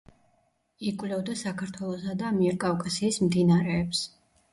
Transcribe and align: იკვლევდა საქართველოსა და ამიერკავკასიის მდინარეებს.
იკვლევდა 0.91 1.35
საქართველოსა 1.41 2.15
და 2.21 2.25
ამიერკავკასიის 2.29 3.21
მდინარეებს. 3.27 4.03